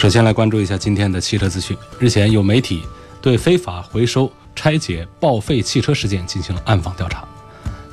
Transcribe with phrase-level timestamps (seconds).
[0.00, 1.76] 首先来关注一下今天的汽车资讯。
[1.98, 2.84] 日前，有媒体
[3.20, 7.28] 对非法回收、拆解、报废汽车事件进行了暗访调查。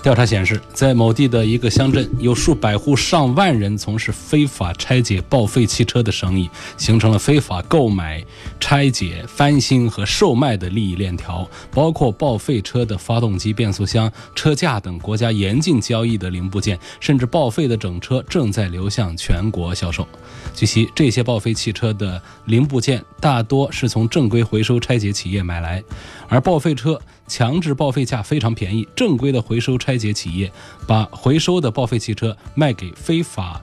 [0.04, 8.24] 调查显示，在某地的一个乡镇，有数百户、上万人从事非法拆解、报废汽车的生意，形成了非法购买、
[8.58, 20.08] 拆解、翻新和售卖的利益链条，包括报废车的发动机、变速箱、车架等国家严禁交易的零部件，甚至报废的整车正在流向全国销售。
[20.54, 25.84] 据悉，这些报废汽车的零部件大多是从正规回收拆解企业买来，
[26.30, 28.88] 而报废车强制报废价非常便宜。
[28.96, 30.52] 正规的回收拆解企业
[30.88, 33.62] 把回收的报废汽车卖给非法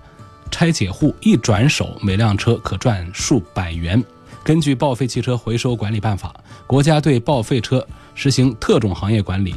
[0.51, 4.03] 拆解户，一转手每辆车可赚数百元。
[4.45, 6.29] 根据《报废汽车回收管理办法》，
[6.67, 9.55] 国家对报废车实行特种行业管理，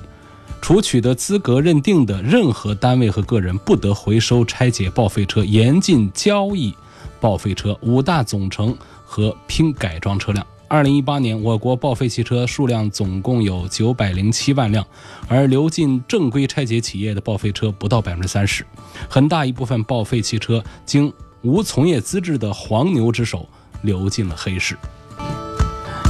[0.62, 6.74] 除取得资格认定的任何单位和个人不得回收拆解报废车，严禁交易。
[7.20, 10.46] 报废车、五大总成和拼改装车辆。
[10.70, 14.86] 二零一八年，我国报废汽车数量总共有九百零七万辆，
[15.30, 18.66] 而流进正规拆解企业的报废车不到百分之三十。
[19.10, 23.48] 很大一部分报废汽车经无从业资质的黄牛之手
[23.82, 24.78] 流进了黑市。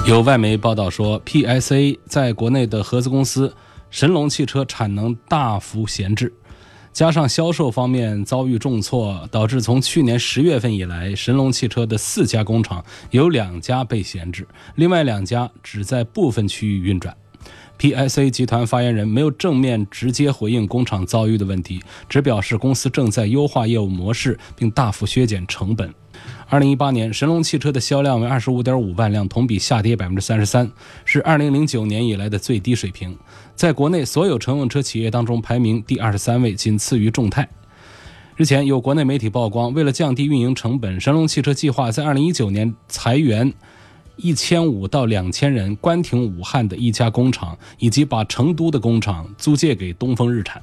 [0.07, 3.53] 有外媒报道说，PSA 在国内的合资公司
[3.91, 6.33] 神龙汽车产能大幅闲置。
[6.97, 17.15] 加上销售方面遭遇重挫，导致从去年十月份以来，神龙汽车的四家工厂有两家被闲置，另外两家只在部分区域运转。
[17.77, 25.93] PSA 集团发言人没有正面直接回应工厂遭遇的问题，只表示公司正在优化业务模式，并大幅削减成本。
[26.49, 30.71] 二零一八年，神龙汽车的销量为二十五点五万辆，同比下跌百分之三十三，
[31.05, 33.15] 是二零零九年以来的最低水平。
[33.57, 37.49] 在国内所有乘用车企业当中排名第二十三位，仅次于众泰。
[38.35, 43.51] 日前，有国内媒体曝光，为了降低运营成本，神龙汽车计划在二零一九年裁员
[44.15, 50.61] 一千五到两千人，关停武汉的一家工厂，以及把成都的工厂租借给东风日产。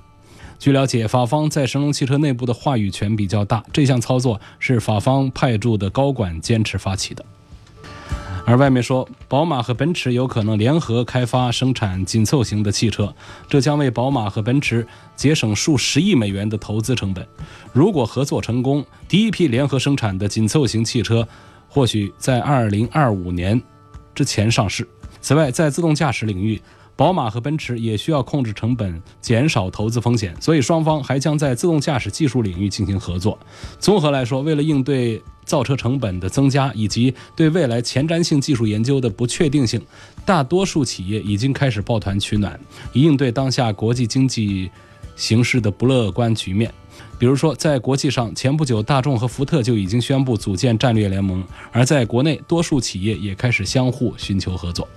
[0.60, 7.24] 据了解，法方在神龙汽车内部的话语权比较大，这项操作是法方派驻的高管坚持发起的。
[8.46, 13.12] 而外面说，宝马和奔驰有可能联合开发生产紧凑型的汽车，
[13.48, 17.26] 这将为宝马和奔驰节省数十亿美元的投资成本。
[17.72, 21.26] 如果合作成功，第一批联合生产的紧凑型汽车
[21.68, 23.60] 或许在二零二五年
[24.14, 24.86] 之前上市。
[25.22, 26.60] 此外，在自动驾驶领域，
[26.96, 33.36] 宝马和奔驰也需要控制成本，减少投资风险，所以双方还将在自动驾驶技术领域进行合作。
[33.80, 39.80] 综合来说，为了应对造车成本的增加以及对未来前瞻性技术研究的不确定性，
[40.24, 42.58] 大多数企业已经开始抱团取暖，
[42.92, 44.70] 以应对当下国际经济
[45.16, 46.72] 形势的不乐观局面。
[47.18, 54.88] 比如说，在国际上，前不久大众和福特就已经宣布组建战略联盟，而在国内，多数企业也开始相互寻求合作。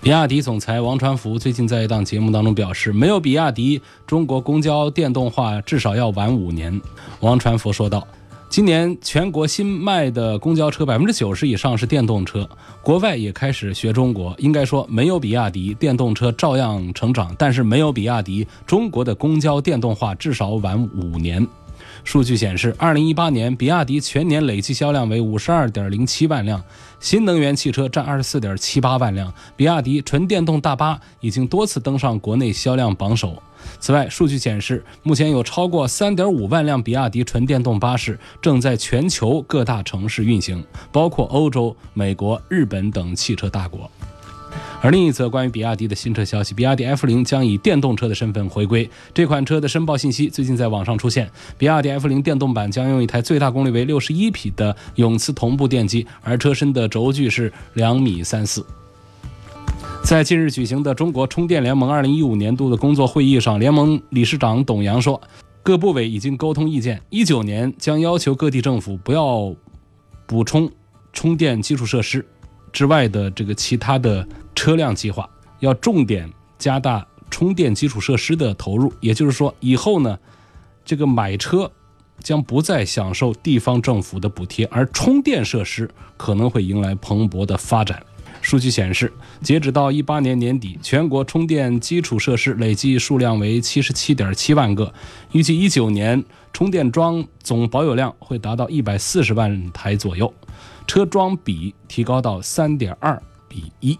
[0.00, 6.80] 比亚迪总裁王传福最近在一档节目当中表示，没有比亚迪，中国公交电动化至少要晚五年。
[7.20, 8.06] 王传福说道
[8.48, 12.48] ：“今年全国新卖的公交车百分之九十以上是电动车，
[12.82, 14.32] 国外也开始学中国。
[14.38, 21.44] 应该说，没有比亚迪，电动车照样成长；但是没有比亚迪，中国的公交电动化至少晚五年。”
[22.06, 26.62] 数据显示，二零一八年比亚迪全年累计销量为五十二点零七万辆，
[27.00, 29.30] 新能源汽车占二十四点七八万辆。
[29.56, 33.42] 比亚迪纯电动大巴已经多次登上国内销量榜首。
[33.80, 43.90] 此外，数据显示，目前有超过三点五万辆比亚迪纯电动巴士正在全球各大城市运行，包括欧洲、美国、日本等汽车大国。
[44.82, 48.88] 而另一则关于比亚迪的新车消息，比亚迪 F 零将以电动车的身份回归。
[49.12, 51.28] 这款车的申报信息最近在网上出现，
[51.58, 58.64] 比亚迪 F 零电动版将用一台最大功率为六十一匹的永磁同步电机，而车身的轴距是两米三四。
[60.04, 65.20] 在近日举行的中国充电联盟二零一五年度的工作会议上，联盟理事长董阳说，
[65.64, 69.52] 各部委已经沟通意见，一九年将要求各地政府不要
[70.26, 70.70] 补充
[71.12, 72.24] 充电基础设施
[72.72, 74.24] 之外的这个其他的。
[74.56, 75.28] 车辆计划
[75.60, 80.18] 要重点加大充电基础设施的投入，也就是说，以后呢，
[80.84, 81.70] 这个买车
[82.20, 88.02] 将不再享受地方政府的补贴，而充电设施可能会迎来蓬勃的发展。
[88.42, 89.12] 数据显示，
[89.42, 94.92] 截止到一八年年底，全国充电基础设施累计数量为七十七点七万个，
[95.32, 100.32] 预计一九年充电桩总保有量会达到一百四十万台左右，
[100.86, 103.98] 车桩比提高到三点二比一。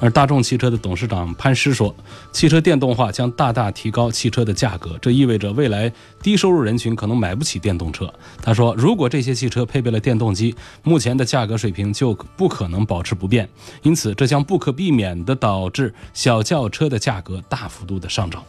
[0.00, 1.94] 而大众汽车的董事长潘石说，
[2.32, 8.12] 汽车电动化将大大提高汽车的价格，这意味着未来低收入人群可能买不起电动车。
[8.42, 13.48] 他说，如果这些汽车配备了电动机，目前的价格水平就不可能保持不变，
[13.82, 18.42] 因此这将不可避免地导致小轿车的价格大幅度的上涨。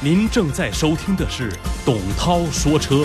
[0.00, 1.52] 您正在收听的是
[1.84, 3.04] 董涛说车。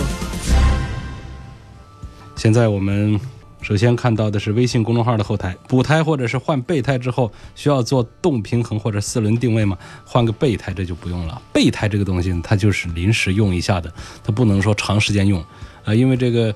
[2.36, 3.20] 现在我们。
[3.62, 9.78] 首先看到的是微信公众号的后台，补胎或者是换备胎之后需要做动平衡或者四轮定位吗？
[10.04, 11.40] 换个备胎这就不用了。
[11.52, 13.92] 备胎这个东西它就是临时用一下的，
[14.24, 15.42] 它不能说长时间用，
[15.84, 16.54] 啊，因为这个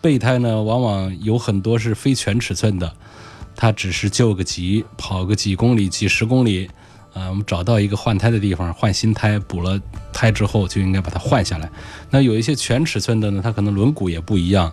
[0.00, 2.92] 备胎呢往往有很多是非全尺寸的，
[3.54, 6.68] 它只是救个急，跑个几公里、几十公里，
[7.14, 9.80] 啊，我们找到一个换胎的地方换新胎，补了
[10.12, 11.70] 胎之后就应该把它换下来。
[12.10, 14.72] 那有一些全尺寸的呢，它可能轮毂也不一样。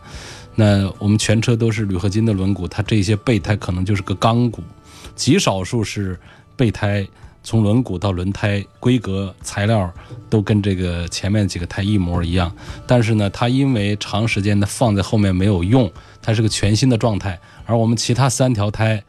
[0.59, 4.63] 那我们全车都是铝合金的轮毂，它这些备胎可能就是个钢骨，
[5.15, 6.19] 极少数是
[6.55, 7.07] 备胎
[7.43, 9.93] 从轮毂到轮胎规格材料
[10.31, 12.51] 都跟这个前面几个胎一模一样。
[12.87, 15.91] 但是呢，它因为长时间的放在后面没有用，
[16.23, 17.39] 它是个全新的状态。
[17.67, 19.03] 而我们其他三条胎，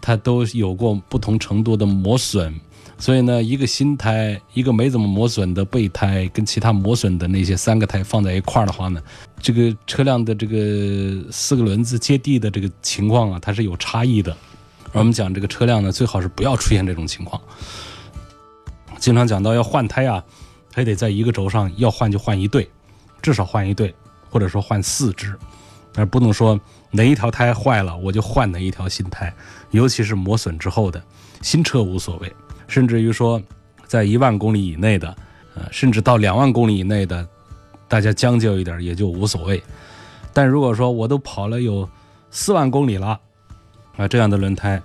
[0.00, 2.58] 它都有过不同程度的磨损。
[3.00, 9.02] 所以呢，一个新胎，一个没怎么磨损的备胎，跟其他磨损的那些三个胎放在一块儿的话呢，
[9.40, 14.30] 这个车辆的这个四个轮子接地的这个情况啊，它是有差异的。
[14.92, 17.40] 而我们讲这个车辆呢，最好是不要出现这种情况。
[18.98, 20.22] 经常讲到要换胎啊，
[20.74, 22.68] 还得在一个轴上要换就换一对，
[23.22, 23.94] 至少换一对，
[24.28, 25.34] 或者说换四只，
[25.94, 26.60] 而不能说
[26.90, 29.34] 哪一条胎坏了我就换哪一条新胎，
[29.70, 31.02] 尤其是磨损之后的
[31.40, 32.30] 新车无所谓。
[32.70, 33.42] 甚至于说，
[33.84, 35.14] 在一万公里以内的，
[35.56, 37.26] 呃，甚至到两万公里以内的，
[37.88, 39.60] 大家将就一点也就无所谓。
[40.32, 41.86] 但如果说我都跑了有
[42.30, 43.18] 四万公里了，
[43.96, 44.80] 啊，这样的轮胎，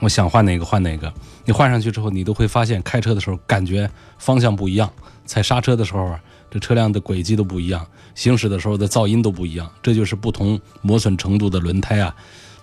[0.00, 1.12] 我想换哪个换哪个。
[1.44, 4.92] 你换上去之后，你都会发现开车的时候感觉方向不一样，
[5.24, 6.20] 踩刹车的时候啊，
[6.50, 7.86] 这车辆的轨迹都不一样，
[8.16, 9.70] 行驶的时候的噪音都不一样。
[9.80, 12.12] 这就是不同磨损程度的轮胎啊，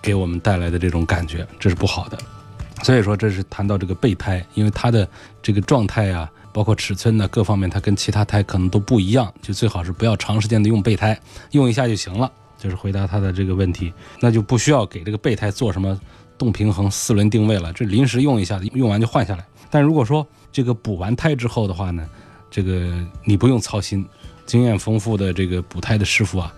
[0.02, 2.18] 给我们带来的这种感觉，这是不好的。
[2.82, 5.08] 所以说，这是谈到这个备胎，因为它的
[5.42, 12.30] 这个状态啊，包括尺寸呢，各方面它跟其他胎可能都不一样，就最好是不要长时间的用备胎，用一下就行了。
[12.58, 13.90] 就是回答他的这个问题，
[14.20, 15.98] 那就不需要给这个备胎做什么
[16.36, 19.46] 动平衡、四轮定位了，这临时用一下，用完就换下来。
[19.70, 22.06] 但如果说这个补完胎之后的话呢，
[22.50, 22.94] 这个
[23.24, 24.06] 你不用操心，
[24.44, 26.52] 经验丰富的这个补胎的师傅啊，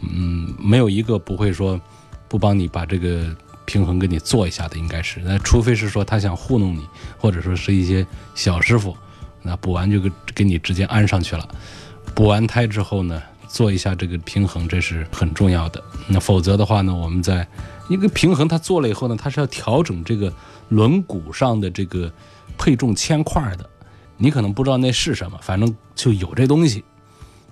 [0.00, 1.80] 嗯，没有一个不会说
[2.28, 3.34] 不帮你把这个。
[3.68, 6.86] 平衡给你做一下的应该是，那除非是说他想糊弄你，
[7.18, 8.96] 或者说是一些小师傅，
[9.42, 11.46] 那补完就给给你直接安上去了。
[12.14, 15.84] 补完胎之后呢，做一下这个平衡，这是很重要的。
[16.06, 17.46] 那否则的话呢，我们在
[17.90, 20.32] 一个平衡它做了以后呢，它是要调整这个
[20.70, 22.10] 轮毂上的这个
[22.56, 23.68] 配重铅块的。
[24.16, 26.82] 你可能不知道那是什么，反正就有这东西。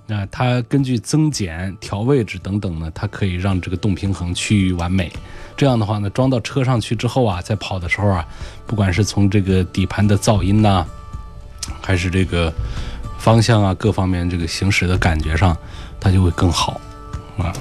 [0.06, 5.12] 那它根据增减、调位置等等呢，它可以让这个动平衡趋于完美。
[5.56, 8.26] 这样的话呢，装到车上去之后啊，在跑的时候啊，
[8.66, 10.84] 不管是从这个底盘的噪音呐，
[11.80, 12.52] 还是这个
[13.18, 15.56] 方向啊各方面这个行驶的感觉上，
[15.98, 16.80] 它就会更好
[17.38, 17.52] 啊。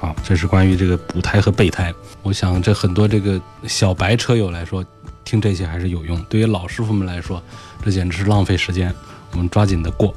[0.00, 1.92] 好，这是关于这个补胎和备胎。
[2.22, 4.84] 我想这很多这个小白车友来说，
[5.24, 6.20] 听这些还是有用。
[6.24, 7.42] 对于老师傅们来说，
[7.84, 8.92] 这简直是浪费时间。
[9.32, 10.14] 我们抓紧的过。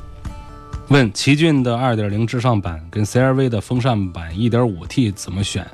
[0.89, 5.65] 问奇骏的2.0智尚版跟 CRV 的风尚版 1.5T 怎么选？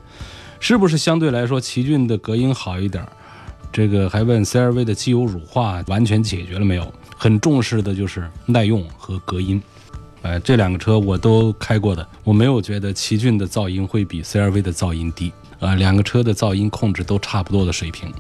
[0.60, 3.06] 是不是相对来说奇骏的隔音好一点？
[3.72, 6.94] 这个还问 CRV 的机油乳化完全解决了没有？
[7.18, 9.62] 很重视的就是耐用和隔音。
[10.22, 15.32] 呃，这两个车我都开过的，我没有觉得奇骏的噪音会比 CRV 的噪音低。
[15.60, 18.12] 呃，两个车的噪音控制都差不多的水平。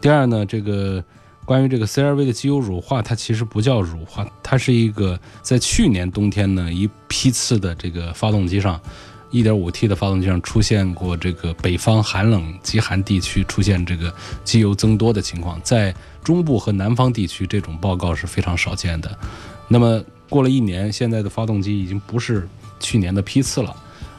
[0.00, 1.02] 第二呢，这个。
[1.44, 8.80] 关于这个 CRV 的机油乳化，它其实不叫乳化，它是一个在去年冬天呢一批次的这个发动机上
[9.32, 14.12] ，1.5T 的发动机上出现过这个北方寒冷极寒地区出现这个
[14.44, 19.18] 机油增多的情况，在中部和南方地区这种报告是非常少见的。
[19.68, 22.48] 那么过了一年，现在的发动机已经不是
[22.78, 23.74] 去年的批次了，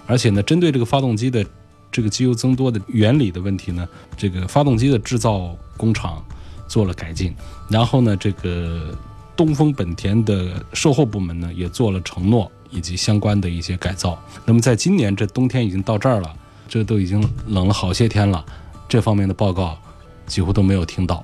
[0.05, 1.45] 而且呢，针对这个发动机的
[1.91, 6.23] 这个机油增多的原理的问题呢，这个发动机的制造工厂。
[6.65, 7.35] 做了改进，
[7.69, 8.97] 然后呢，这个
[9.35, 14.21] 东风本田的售后部门呢也做了承诺以及相关的一些改造。
[14.45, 16.33] 那么在今年这冬天已经到这儿了，
[16.67, 18.43] 这都已经冷了好些天了，
[18.89, 19.77] 这方面的报告
[20.25, 21.23] 几乎都没有听到，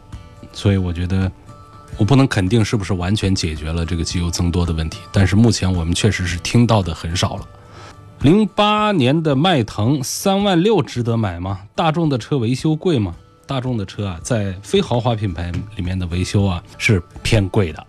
[0.54, 1.32] 所以我觉得
[1.98, 7.48] 我不能肯定是不是完全解决了这个机油增多的问题，但是目前我们确实是听到的很少了。
[8.22, 11.62] 零八年的迈腾三万六值得买吗？
[11.74, 13.16] 大众的车维修贵吗？
[13.48, 17.88] 大众的车啊，在非豪华品牌里面的维修啊是偏贵的。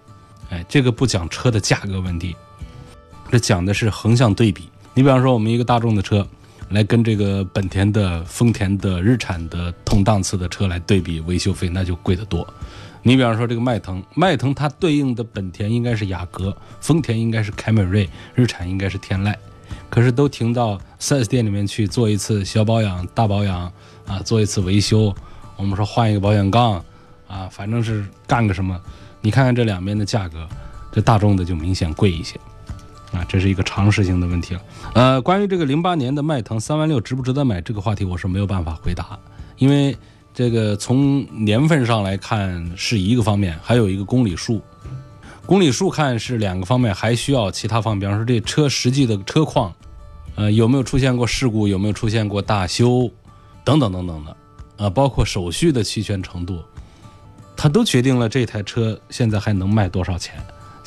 [0.51, 2.35] 哎，这个不讲车的价格问题，
[3.31, 4.69] 这讲的是横向对比。
[4.95, 6.27] 你比方说，我们一个大众的车
[6.71, 12.47] 来跟这个本田的、丰田的、日产的同档次的车来对比，维修费那就贵得多。
[13.03, 19.35] 你比方说这个迈腾，迈腾它对应的本田应该是雅阁，丰田应该是凯美瑞，日产应该是天籁。
[19.89, 23.73] 可是都停到 4S 店里面去做一次小保养、大保养
[24.07, 25.15] 啊，做一次维修。
[25.57, 26.85] 我们说换一个保险杠
[27.27, 28.79] 啊，反正是干个什么。
[29.21, 30.49] 你看看这两边的价格，
[30.93, 32.39] 这大众的就明显贵一些
[33.13, 34.61] 啊，这是一个常识性的问题了。
[34.95, 39.19] 呃，关于这个零八年的迈腾三万六值不值得买这个话题，我是没有办法回答，
[39.59, 39.97] 因为
[40.33, 44.63] 这个从年份上来看是一个方面，还有一个公里数。
[45.45, 49.75] 公里数看是两个方面，还需要其他方面，比方说这车实际的车况，
[50.37, 53.11] 呃，有没有出现过事故，有没有出现过大修，
[53.65, 54.37] 等等等等的，
[54.77, 56.63] 呃，包括手续的齐全程度，
[57.57, 60.37] 它都决定了这台车现在还能卖多少钱。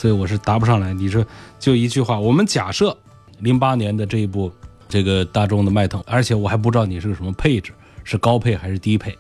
[0.04, 0.94] 所以我是答不上来。
[0.94, 1.26] 你说
[1.58, 2.94] 就一句话，我们假设
[3.40, 4.52] 零八年的这一部
[4.90, 7.72] 这个大众的迈腾，而且我还不知道你是个什么配置，
[8.04, 9.18] 是高配还是低配，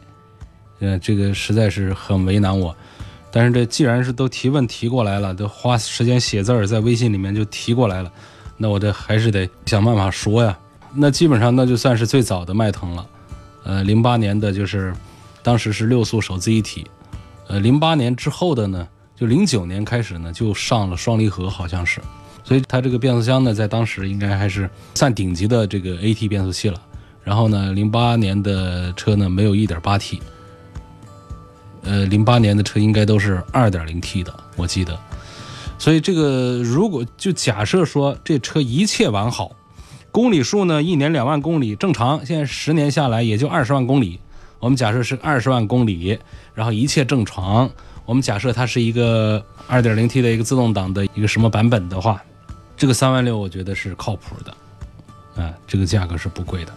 [0.79, 2.75] 呃，这个实在是很为难我。
[3.31, 8.11] 但是这既然是都提问提过来了，都花时间写字儿在微信里面就提过来了，
[8.57, 10.59] 那我这还是得想办法说呀。
[10.93, 13.07] 那基本上那就算是最早的迈腾了，
[13.63, 14.93] 呃，零八年的就是
[15.41, 16.85] 当时是六速手自一体，
[17.47, 18.85] 呃，零八年之后的呢，
[19.23, 22.01] 就零九年开始呢就上了双离合，好像是，
[22.43, 26.77] 所以它这个变速箱呢在当时应该还是算顶级的这个 AT 变速器了。
[27.23, 30.19] 然后呢，零八年的车呢没有 1.8T。
[31.83, 34.99] 呃，零八年的车应该都是二点零 T 的，我记得。
[35.79, 39.53] 所以这个如果就假设说这车一切完好，
[40.11, 44.19] 公里数呢一年两万公里正常，现在十年下来也就二十万公里。
[44.59, 46.19] 我们假设是二十万公里，
[46.53, 47.71] 然后一切正常。
[48.05, 52.21] 我们假设它是一个二点零 T 的一个自动挡的一个什么版本的话，
[52.75, 56.73] 这个三万六我觉得是靠谱的，啊，这个价格是不贵的。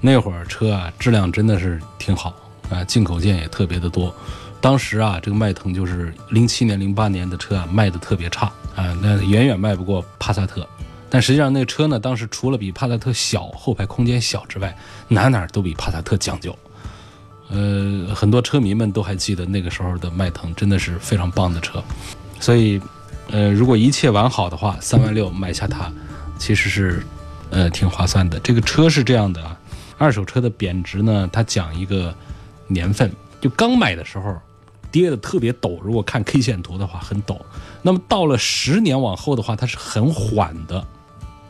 [0.00, 2.34] 那会儿车啊质量真的是挺好。
[2.70, 4.14] 啊，进口件也特别的多，
[4.60, 10.64] 当时啊，这个迈腾就是零七年、零八年的车啊，卖的特别差啊，那远远卖不过帕萨特。
[11.08, 14.72] 但实际上，那车呢，当时除了比帕萨特小，后排空间小之外，
[15.08, 16.56] 哪哪都比帕萨特讲究。
[17.50, 21.82] 呃，很多车迷们都还记得那个时候的迈腾，真的是非常棒的车。
[22.38, 22.80] 所以，
[23.30, 25.92] 呃，如果一切完好的话，三万六买下它，
[26.38, 27.04] 其实是
[27.50, 28.38] 呃挺划算的。
[28.40, 29.58] 这个车是这样的啊，
[29.98, 32.14] 二手车的贬值呢，它讲一个。
[32.72, 34.40] 年份就刚买的时候，
[34.92, 35.80] 跌的特别陡。
[35.82, 37.36] 如果看 K 线图的话，很陡。
[37.82, 40.86] 那么到了十年往后的话，它是很缓的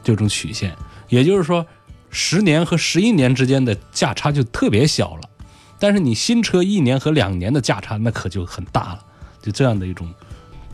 [0.03, 0.75] 这种曲线。
[1.11, 1.67] 也就是说，
[2.09, 5.30] 十年和十一年之间的价差就特别小了。
[5.81, 9.01] 但是你新车一年和两年的价差那可就很大了。
[9.43, 10.07] 就这样的一种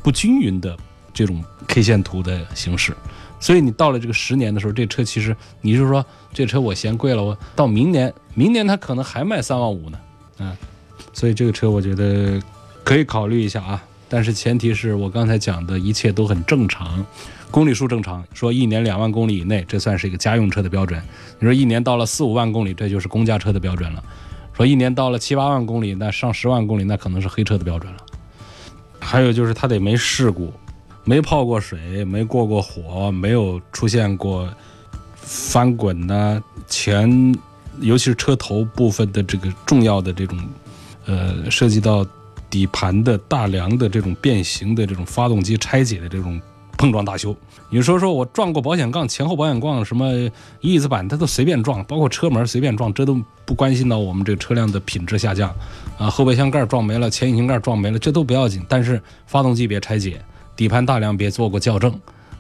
[0.03, 0.77] 不均匀的
[1.15, 2.95] 这种 K 线图的形式。
[3.39, 9.99] 所以你到了这个十年的时候，这车其实你是说这车我嫌贵了，我到明年，明年它可能还卖三万五呢。
[10.39, 10.57] 嗯，
[11.13, 12.43] 所以这个车我觉得
[12.83, 17.05] 可以考虑一下啊，但是前提是我刚才讲的一切都很正常，
[17.51, 21.01] 公里数正常，说一年两万公里以内，这算是一个家用车的标准。
[21.39, 24.03] 你说一年到了四五万公里，这就是公家车的标准了。
[24.57, 27.99] 说一年到了七八万公里，那上十万公里，那可能是黑车的标准了。
[28.99, 30.53] 还有就是它得没事故，
[31.05, 34.49] 没泡过水，没过过火，没有出现过
[35.15, 37.35] 翻滚呐前。
[37.81, 40.39] 尤其是车头部分的这个重要的这种，
[41.05, 42.07] 呃，涉及到
[42.49, 46.41] 底盘的大梁的这种变形的这种发动机拆解的这种
[46.79, 47.37] 碰撞大修，
[47.69, 50.31] 你说说我撞过保险杠、前后保险杠、什么
[50.61, 55.53] 翼子板，它都随便撞，包括车门随便撞，这都不关心到我们这个车辆的品质下降
[55.99, 56.09] 啊。
[56.09, 60.21] 后备箱盖撞没了，前引擎盖撞没了，这都不要紧，但是发动机别拆解，
[60.55, 61.93] 底盘大梁别做过校正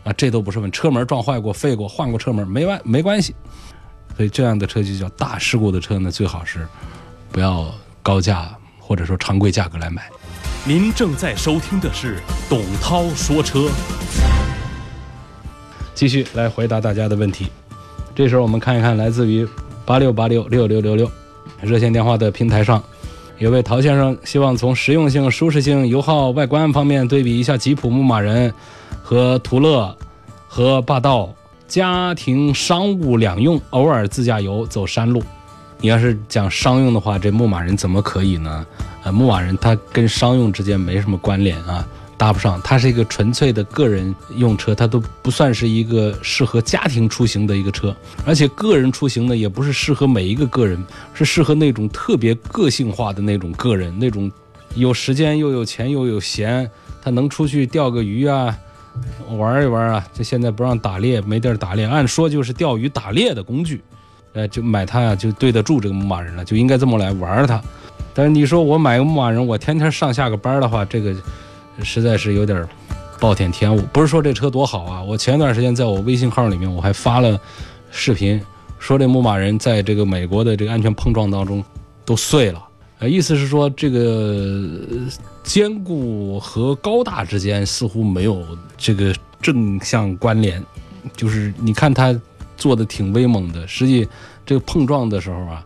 [0.04, 3.34] 啊，这都不是问车门撞坏过、废过、换过车门没完没关系。
[4.16, 6.66] 所以这样的车就叫大事故的车呢，最好是
[7.32, 7.66] 不要
[8.02, 10.08] 高价或者说常规价格来买。
[10.64, 13.68] 您正在收听的是董涛说车，
[15.96, 17.48] 继续来回答大家的问题。
[18.14, 19.48] 这时候我们看一看来自于
[19.86, 21.10] 八六八六六六六六
[21.62, 22.82] 热线电话的平台上，
[23.38, 28.52] 有位陶先生希望从实用性、舒适性、油耗、外观方面对比一下吉普牧马人
[29.02, 29.96] 和途乐
[30.46, 31.34] 和霸道，
[31.66, 35.22] 家庭、商务两用，偶尔自驾游走山路。
[35.80, 38.66] 你要是讲商用的话，这牧马人怎么可以呢？
[39.02, 41.86] 呃，牧马人它跟商用之间没什么关联啊。
[42.18, 47.94] 搭不上，它是一个纯粹的个人用车，它都不算是一个适合家庭出行的一个车。
[48.24, 50.82] 而且个人出行呢，也不是适合每一个个人，
[51.12, 54.30] 是适合那种特别个性化的那种个人，那种
[54.74, 56.70] 有时间又有钱又有闲，
[57.02, 58.56] 他能出去钓个鱼啊，
[59.36, 60.06] 玩一玩啊。
[60.14, 63.82] 这现在不让打猎，没地儿打猎，按说就是钓鱼打猎的工具，
[64.32, 67.62] 呃，就买它呀，就对得住这个牧马人了，就应该这么来玩它。
[68.14, 71.14] 但是你说我买个牧马人，我天天上下个班的话，这个。
[71.82, 72.66] 实在是有点
[73.18, 73.80] 暴殄天物。
[73.92, 75.02] 不是说这车多好啊！
[75.02, 77.38] 我前一段时间在我微信号里面我还发了
[77.90, 78.40] 视频，
[78.78, 81.64] 说这牧马人在这个美国的这个安全碰撞当中
[82.04, 82.62] 都碎了。
[82.98, 84.70] 呃，意思是说这个
[85.42, 88.44] 坚固和高大之间似乎没有
[88.76, 90.62] 这个正向关联。
[91.14, 92.18] 就是你看它
[92.56, 94.08] 做的挺威猛的，实际
[94.44, 95.64] 这个碰撞的时候啊，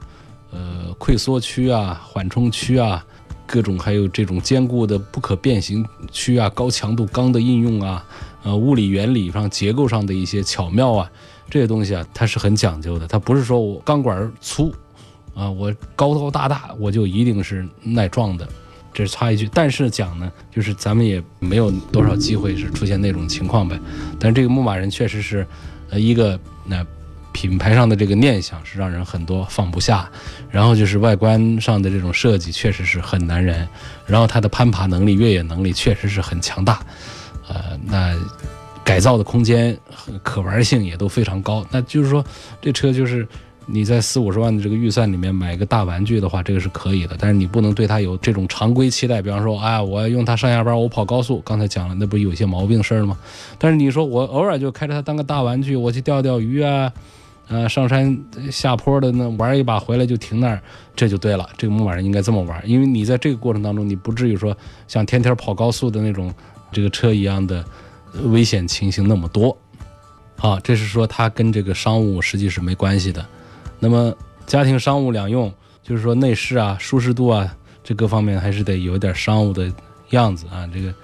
[0.53, 3.05] 呃，溃缩区啊，缓冲区啊。
[3.53, 8.07] 各种还有这种坚固的不可变形区啊，高强度钢的应用啊，
[8.45, 11.11] 呃，物理原理上结构上的一些巧妙啊，
[11.51, 13.09] 这些东西啊，它是很讲究的。
[13.09, 14.73] 它不是说我钢管粗，
[15.35, 18.49] 啊，我高高大大我就一定是耐撞的，
[18.95, 19.51] 这是插一句。
[19.53, 23.77] 但是讲呢，就是咱们也没有多少机会是出现那种情况呗。
[24.21, 25.45] 但是这个牧马人确实是，
[25.91, 26.87] 呃，一个那。
[27.33, 30.11] 品牌上的这个念想是让人很多放不下，
[30.51, 33.67] 然后就是外观上的这种设计确实是很难人，
[34.07, 36.81] 然后它的攀爬能力、越野能力确实是很强大，
[37.49, 38.15] 呃，那
[38.83, 39.77] 改造的空间、
[40.23, 41.65] 可玩性也都非常高。
[41.71, 42.25] 那就是说，
[42.61, 43.27] 这车就是
[43.67, 49.23] 你在四五十万的这个预算里面买个大玩具的话，这个是可以的，但是你不能对它有这种常规期待。
[49.23, 53.17] 比方说，哎，我用它上下班，我跑高速，刚才讲了，那不有些毛病事儿吗？
[53.59, 56.93] 但是你说我偶尔就开着它当个大玩具，我去钓钓鱼啊。
[57.51, 58.17] 呃，上山
[58.49, 60.63] 下坡的那玩一把回来就停那儿，
[60.95, 61.51] 这就对了。
[61.59, 66.33] 这个牧马人应该这么玩，因为你在这个过程当中，你不至于说像天天跑高速的那种
[66.71, 67.65] 这个车一样的
[68.27, 69.57] 危险情形那么多。
[70.37, 73.27] 啊，这是说它跟这个商务实际是没关系的。
[73.81, 74.15] 那么
[74.47, 79.71] 家庭商务两用，就是说内饰啊、舒适度啊，这各方面还是得有点商务的
[80.11, 80.71] 样子啊。
[80.73, 80.95] 这个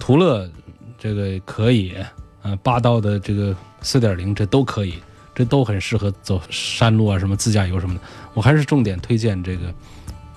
[0.00, 0.50] 途乐
[0.98, 1.94] 这个可以，
[2.42, 4.94] 啊，霸道的这个四点零这都可以。
[5.34, 8.00] 这都很适合走山路啊，什么自驾游什么的。
[8.34, 9.74] 我还是重点推荐这个，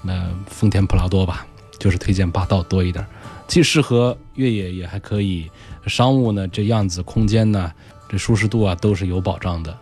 [0.05, 1.45] 呃，丰田普拉多吧，
[1.77, 3.05] 就是推荐霸道多一点，
[3.45, 5.51] 既适合越野也还可以，
[5.85, 7.71] 商务呢这样子空间呢，
[8.07, 9.77] 这舒适度啊都是有保障的。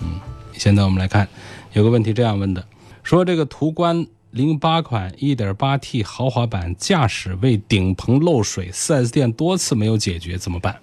[0.00, 0.20] 嗯，
[0.52, 1.26] 现在我们来看，
[1.72, 2.62] 有个问题这样问的，
[3.02, 10.76] 说这个途观零八款 1.8T 豪华版驾驶位顶棚漏水，4S 店多次没有解决，怎么办？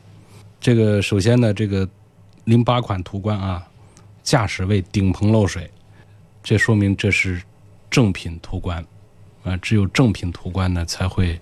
[0.60, 1.88] 这个首先呢，这个。
[2.46, 3.68] 零八款途观啊，
[4.24, 5.70] 驾驶位顶棚漏水，
[6.42, 7.42] 这说明这是
[7.90, 8.84] 正品途观
[9.44, 11.40] 啊，只有正品途观呢才会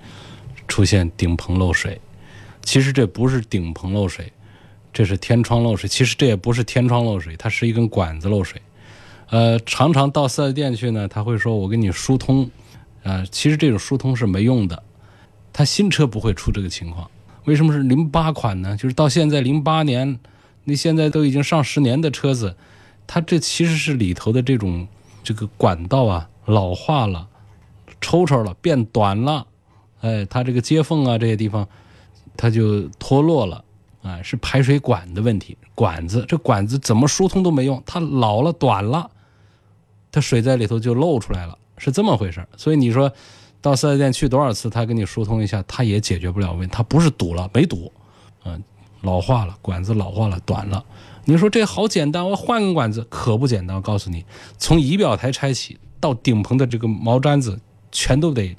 [0.68, 2.00] 出现顶棚漏水。
[2.62, 4.32] 其实这不是顶棚漏水，
[4.92, 5.88] 这是天窗漏水。
[5.88, 8.62] 其实这也不是天窗漏水，它是一根管子漏水。
[9.30, 12.50] 呃，常常到四 S 店去呢，他会说我给你疏通，
[13.04, 14.84] 啊，其实这种疏通是没用的。
[15.54, 17.10] 他新车不会出这个情况，
[17.46, 18.76] 为什么是零八款呢？
[18.76, 20.20] 就是到现在零八年。
[20.70, 22.56] 你现在都已经上十年的车子，
[23.08, 24.88] 它这其实是里头的这种
[25.24, 27.28] 这个管道啊老化了，
[28.00, 29.48] 抽抽了，变短了，
[30.02, 31.68] 哎，它这个接缝啊这些地方，
[32.38, 33.66] 它就脱落了，
[34.04, 39.10] 哎，是排水管的问题，管子这管子怎么疏通都没用，它老了短了，
[40.12, 43.12] 它水在里头就漏出来了，是这么回事所以你说
[43.60, 47.92] 到四 S 店去多少次，他给你疏通一下，他也解决不了问题，他不是堵了，没堵，
[48.46, 48.64] 嗯。
[49.02, 50.84] 老化了，管子老化了，短了。
[51.26, 53.78] 你说这好简单，我换个管子可不简单。
[53.78, 54.26] 我告诉你，
[54.58, 57.60] 从仪表台拆起到顶棚的这个毛毡子，
[57.92, 58.56] 全都得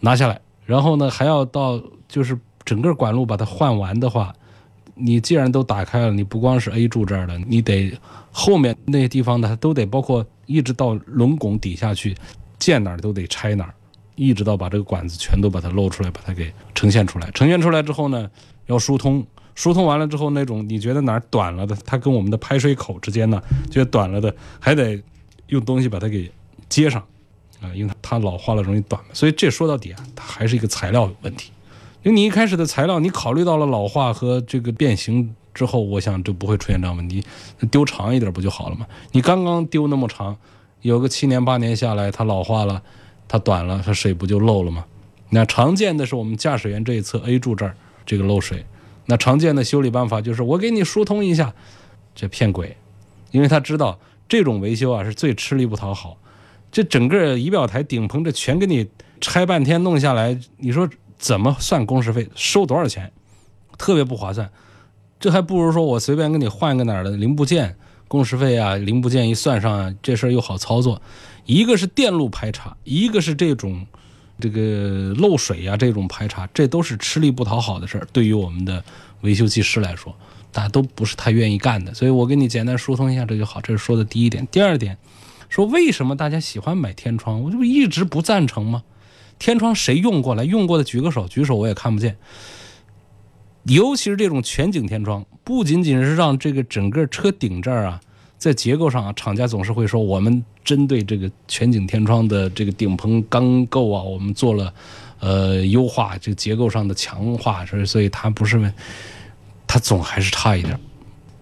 [0.00, 0.40] 拿下来。
[0.66, 4.34] 然后呢，还要到就是整个管路把它换完的话，
[4.94, 7.96] 你既然都打开了，你不光是 A 柱这儿的，你得
[8.32, 12.16] 后面那些地方呢，都得包括一直到轮拱底下去，
[12.58, 13.72] 见哪儿都得拆哪儿，
[14.16, 17.30] 一直到把这个管子全都把它露出来，把它给呈现出来。
[17.30, 18.28] 呈现出来之后呢，
[18.66, 19.24] 要疏通。
[19.58, 25.02] 疏通完了之后，那种你觉得哪儿短了的，它跟我们的排水口之间呢，觉得短了的，还得
[25.48, 26.30] 用东西把它给
[26.68, 27.04] 接上，
[27.60, 29.08] 啊，因为它老化了容易短嘛。
[29.12, 31.50] 所以这说到底啊，它还是一个材料问题。
[32.04, 37.24] 因为你一开始的材料，你考虑到了老化和这个变形之后，我想就不会出现这样问题。
[37.68, 38.86] 丢长一点不就好了吗？
[39.10, 40.36] 你刚刚丢那么长，
[40.82, 42.80] 有个七年八年下来，它老化了，
[43.26, 44.84] 它短了，它水不就漏了吗？
[45.30, 47.74] 那常见的是我们驾驶员这一侧 A 柱这儿
[48.06, 48.64] 这个漏水，
[49.10, 51.54] 那常见的修理办法就是我给你疏通一下，
[52.14, 52.76] 这骗鬼，
[53.30, 56.18] 因为他知道这种维修啊是最吃力不讨好，
[56.70, 58.86] 这整个仪表台顶棚这全给你
[59.18, 63.10] 拆半天弄下来，你说怎么算工时费，收多少钱，
[63.78, 64.50] 特别不划算，
[65.18, 67.76] 这还不如说我随便给你换个哪儿的零部件，
[68.08, 71.00] 工时费啊零部件一算上，这事儿又好操作，
[71.46, 73.86] 一个是电路排查，一个是这种。
[74.40, 78.06] 这个漏水呀，这种排查，这都是吃力不讨好的事儿。
[78.12, 78.84] 对于我们的
[79.22, 80.16] 维修技师来说，
[80.52, 81.92] 大家都不是太愿意干的。
[81.92, 83.60] 所以我给你简单疏通一下，这就好。
[83.60, 84.46] 这是说的第一点。
[84.46, 84.96] 第二点，
[85.48, 87.42] 说为什么大家喜欢买天窗？
[87.42, 88.84] 我就一直不赞成吗？
[89.38, 90.44] 天窗谁用过来？
[90.44, 92.16] 用过的举个手，举手我也看不见。
[93.64, 98.00] 尤其是这种全景天窗，不仅仅是让这个整个车顶这儿啊。
[98.38, 104.72] 在结构上啊，厂家总是会说，我们针对这个全景天窗的这个顶棚钢构啊，我们做了
[105.18, 108.72] 呃优化，这个结构上的强化，所以所以它不是，
[109.66, 110.78] 它总还是差一点，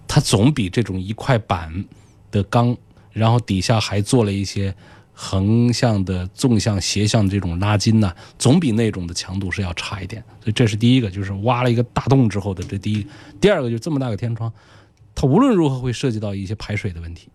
[0.07, 1.85] 它总比这种一块板
[2.31, 2.75] 的钢，
[3.11, 4.73] 然后底下还做了一些
[5.13, 10.23] 横向的、纵向、斜向这种拉筋呐，总比那种的强度是要差一点。
[10.41, 13.05] 所以这是第一个，就是挖了一个大洞之后的这第一。
[13.39, 14.51] 第二个就这么大个天窗。
[15.19, 17.27] 它无论如何会涉及到一些排水的问题。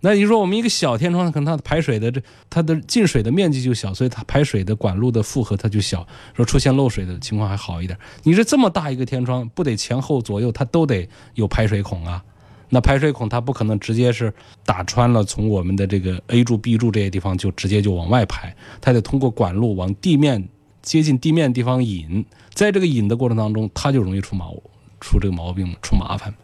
[0.00, 7.98] 那你说我们一个小天窗，可能它排水的这它的进水的面积就小，所以它排水的管路的负荷它就小，说出现漏水的情况还好一点。
[8.22, 12.24] 你这这么大一个天窗，不得前后左右它都得有排水孔啊？
[12.70, 14.32] 那排水孔它不可能直接是
[14.64, 20.48] 打穿了，从我们的这个 A 柱、B 柱这些地方就直接就往外排，它得通过管路往地面
[20.80, 24.54] 接近地面地方引，在这个引的过程当中，它就容易出毛
[25.00, 26.34] 出这个毛病出麻烦。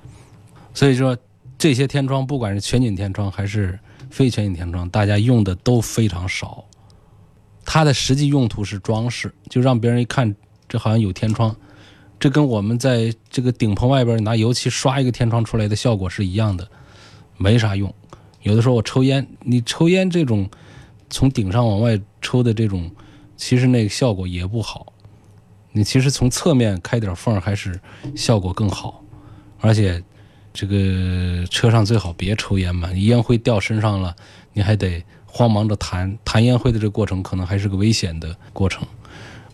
[0.79, 1.19] 所以说，
[1.59, 3.77] 这些天窗，不管是全景天窗还是
[4.11, 6.65] 非全景天窗，大家用的都非常少。
[7.65, 10.33] 它的实际用途是装饰，就让别人一看，
[10.69, 11.53] 这好像有天窗。
[12.21, 16.71] 这跟我们在这个顶棚外边拿油漆刷一个天窗出来的效果是一样的，
[17.37, 17.93] 没啥用。
[18.43, 20.49] 有的时候我抽烟，你抽烟这种
[21.11, 22.89] 从顶上往外抽的这种，
[23.37, 24.93] 其实那个效果也不好。
[25.73, 27.81] 你其实从侧面开点缝还是
[28.15, 29.03] 效果更好，
[29.59, 30.01] 而且。
[30.59, 34.17] 这个车上最好别抽烟嘛，烟灰掉身上了，
[34.53, 38.85] 你还得慌忙着弹弹烟灰的这个过程，可能还是个危险的过程。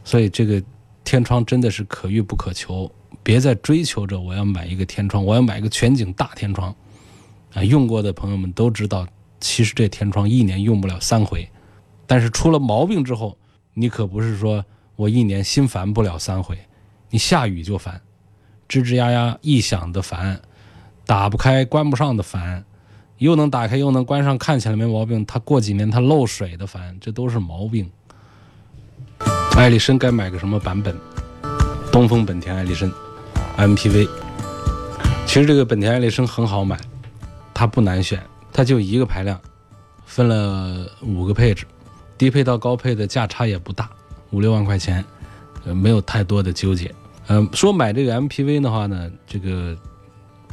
[0.02, 0.62] 所以这个
[1.04, 2.90] 天窗真的是可遇不可求，
[3.22, 6.74] 别再追求着我要买一个天窗，我要买一个全景大天窗。
[7.52, 9.06] 啊，用过的朋友们都知道，
[9.40, 11.46] 其实这天窗一年用不了三回，
[12.06, 13.36] 但是出了毛病之后，
[13.74, 14.64] 你可不是说
[14.96, 16.56] 我一年心烦不了三回，
[17.10, 18.00] 你下雨就烦，
[18.66, 20.40] 吱吱呀呀一响的烦。
[21.06, 22.64] 打不开、关不上的烦，
[23.18, 25.24] 又能打开又能关上，看起来没毛病。
[25.26, 27.90] 它过几年它漏水的烦，这都是毛病。
[29.54, 30.96] 艾力绅该买个什么版本？
[31.92, 32.90] 东风本田艾力绅
[33.58, 34.08] MPV。
[35.26, 36.80] 其实这个本田艾力绅很好买，
[37.52, 39.38] 它不难选，它就一个排量，
[40.06, 41.66] 分了五个配置，
[42.16, 43.90] 低配到高配的价差也不大，
[44.30, 45.04] 五六万块钱，
[45.64, 46.92] 呃，没有太多的纠结。
[47.26, 49.76] 嗯，说买这个 MPV 的话呢，这个。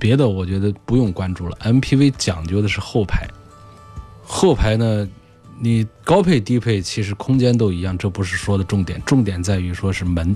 [0.01, 3.27] 别的我觉得不用关注了，MPV 讲究的是后排。
[4.23, 5.07] 后排呢，
[5.59, 10.35] 你高配低配其实空间都一样，这不是说的重点，重点在于说是门。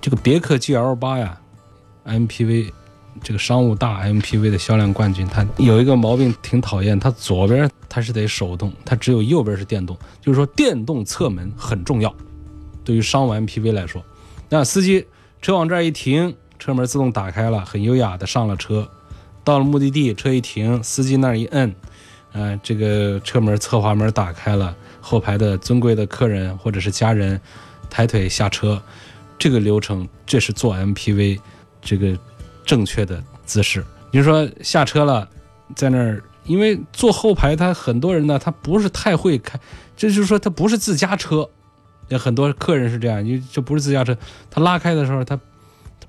[0.00, 1.40] 这个别克 GL 八呀
[2.04, 2.72] ，MPV
[3.22, 12.12] 这个商务大 MPV 的销量冠军，它有一个毛病挺讨厌，它左边它是得手动，它只有右边是电动，就是说电动侧门很重要，
[12.82, 14.04] 对于商务 MPV 来说，
[14.48, 15.06] 那司机
[15.40, 16.34] 车往这儿一停。
[16.62, 18.88] 车门自动打开了，很优雅的上了车，
[19.42, 21.74] 到了目的地，车一停，司机那儿一摁，
[22.30, 27.40] 呃，这个车门侧滑门打开了，后排的尊贵的客人或者是家人
[27.90, 28.80] 抬腿下车，
[29.36, 31.40] 这个流程这是做 MPV
[31.80, 32.16] 这个
[32.64, 33.84] 正确的姿势。
[34.12, 35.28] 你说下车了，
[35.74, 39.58] 在那儿，因为坐后排他很多人呢，他不是太会开，
[39.96, 41.50] 这就是说他不是自家车，
[42.06, 44.16] 有很多客人是这样，你这不是自家车，
[44.48, 45.36] 他拉开的时候他。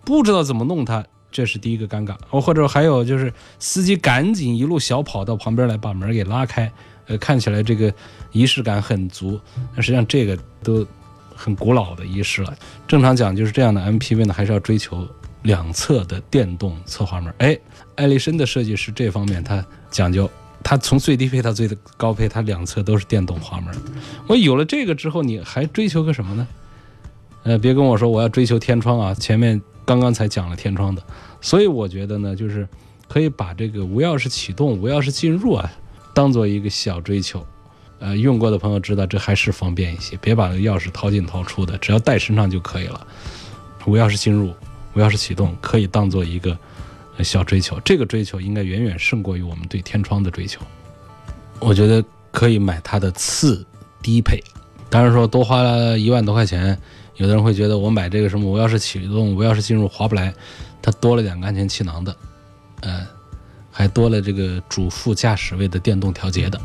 [0.06, 2.16] 不知道怎么弄它，这是第一个尴尬。
[2.30, 6.72] 哦，或者还有就是司机赶紧一路小跑到旁边来把门给拉开，
[7.08, 7.94] 呃，看起来这个
[8.32, 9.40] 仪式感很足。
[9.76, 10.86] 那实际上这个都
[11.34, 12.54] 很古老的仪式了。
[12.88, 15.08] 正常讲就是这样的 MPV 呢，还是要追求
[15.44, 17.34] 两侧的电动侧滑门。
[17.38, 17.58] 哎，
[17.96, 20.30] 艾力绅的设计师这方面它讲究，
[20.62, 23.74] 它从最低配到最高配，它两侧都是电动滑门。
[24.28, 26.48] 我有了这个之后，你还追求个什么呢？
[27.44, 29.62] 呃，别跟我说我要追求天窗啊，前面。
[29.86, 31.04] 刚刚才讲了天窗的，
[31.42, 32.68] 所以我觉得呢，就是
[33.08, 35.72] 可以把这个无钥匙启动、无钥匙进入啊，
[36.14, 37.46] 当做一个小追求。
[38.00, 43.08] 呃，用过的朋友知道这还是方便一些，别把钥匙掏进掏出的，只要带身上就可以了。
[43.86, 44.54] 无钥匙进入，
[44.94, 46.58] 无钥匙启动，可以当做一个
[47.20, 47.80] 小追求。
[47.86, 50.60] 这个追求应该远远胜过于我们对天窗的追求。
[51.60, 53.66] 我觉得可以买它的次
[54.02, 54.44] 低配。
[54.90, 56.78] 当然说多花了一万多块钱，
[57.18, 60.34] 有的人会觉得我买这个什么无钥匙启动、无钥匙进入划不来，
[60.82, 62.16] 它多了两个安全气囊的，
[62.82, 63.06] 呃，
[63.72, 66.60] 还多了这个主副驾驶位的电动调节的。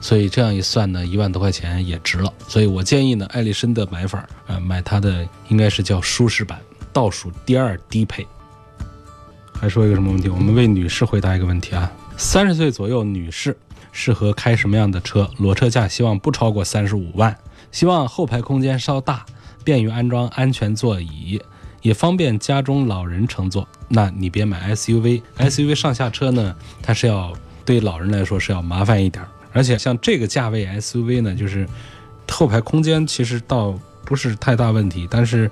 [0.00, 2.30] 所以这样一算呢，一万多块钱也值了。
[2.46, 6.60] 所以我建议呢，艾力绅的买法，呃，买它的应该是叫舒适版，
[6.92, 8.26] 倒数第二低配。
[9.52, 10.28] 还说一个什么问题？
[10.28, 13.56] 我们为女士回答一个问题啊，三十岁左右女士
[13.92, 15.30] 适合开什么样的车？
[15.38, 17.34] 裸车价希望不超过三十五万，
[17.72, 19.24] 希望后排空间稍大，
[19.64, 21.40] 便于安装安全座椅，
[21.82, 23.66] 也方便家中老人乘坐。
[23.88, 27.32] 那你别买 SUV，SUV 上下车呢，它是要
[27.64, 29.24] 对老人来说是要麻烦一点。
[29.52, 31.66] 而且像这个价位 SUV 呢，就是
[32.28, 33.72] 后排空间其实倒
[34.04, 35.50] 不是太大问题，但是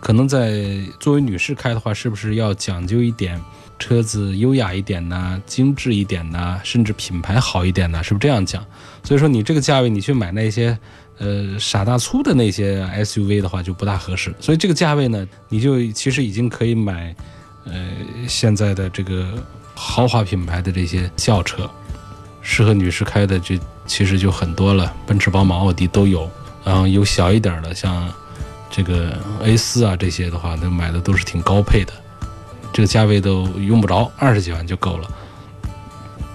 [0.00, 3.40] 可能在作为女士开的话，是不是要讲究一点
[3.78, 8.02] 车子优雅一点呢，精致一点呢，甚至品牌好一点呢？
[8.02, 8.64] 是不是这样讲？
[9.02, 10.78] 所以说你这个价位你去买那些
[11.18, 14.34] 呃傻大粗的那些 SUV 的话就不大合适。
[14.40, 17.14] 所以这个价位呢，你就其实已经可以买
[17.64, 17.72] 呃
[18.28, 19.26] 现在的这个
[19.74, 21.70] 豪华品牌的这些轿车。
[22.40, 26.28] 适合女士开的就其实就很多了，奔驰、宝马、奥迪都有。
[26.64, 28.08] 然后有小一点的，像
[28.68, 31.92] 这个 A 四啊这些的话，那买的都是挺高配的，
[32.72, 35.08] 这个价位都用不着二十几万就够了。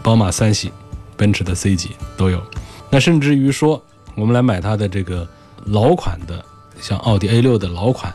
[0.02, 0.72] 宝马三系、
[1.18, 2.42] 奔驰的 C 级都有。
[2.90, 3.84] 那甚至于说，
[4.18, 5.26] 我们来买它的这个
[5.66, 6.44] 老款的，
[6.82, 8.12] 像奥迪 A 六的老款，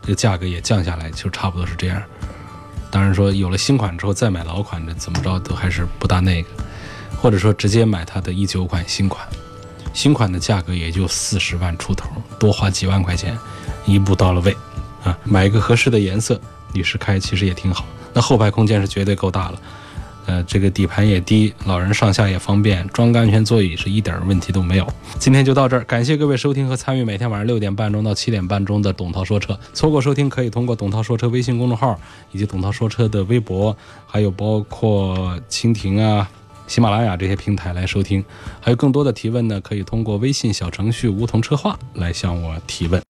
[0.00, 2.00] 这个价格也降下来，就差不多是这样。
[2.88, 6.48] 当然说有了新款之后再买老款的，怎么着都还是不大那个。
[7.20, 9.26] 或者说直接买它的一九款新款，
[9.92, 12.08] 新款的价格也就四十万出头，
[12.38, 13.36] 多花几万块钱，
[13.84, 14.56] 一步到了位，
[15.02, 16.40] 啊，买一个合适的颜色，
[16.72, 17.84] 女士开其实也挺好。
[18.14, 19.60] 那后排空间是绝对够大了，
[20.30, 24.86] 呃，这个底盘也低，老人上下也方便，装个安全座椅是一点问题都没有。
[25.18, 29.58] 今天就到这儿，感谢各位收听和参与每天晚上六点半钟到七点半钟的董涛说车。
[29.74, 31.98] 错过收听可以通过董涛说车微信公众号
[32.30, 36.30] 以及董涛说车的微博，还有包括蜻蜓啊。
[36.68, 38.24] 喜马拉雅这些平台来收听，
[38.60, 42.98] 还有更多的提问呢，可以通过微信小程序“梧桐车话”来向我提问。